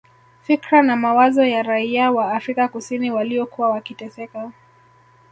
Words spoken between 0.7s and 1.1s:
na